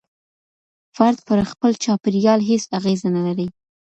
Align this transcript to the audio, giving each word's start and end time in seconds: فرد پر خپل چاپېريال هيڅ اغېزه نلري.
فرد 0.95 1.17
پر 1.27 1.39
خپل 1.51 1.71
چاپېريال 1.83 2.39
هيڅ 2.49 2.63
اغېزه 2.77 3.07
نلري. 3.15 3.47